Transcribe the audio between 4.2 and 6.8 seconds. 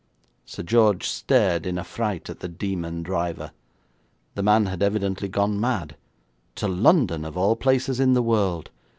The man had evidently gone mad. To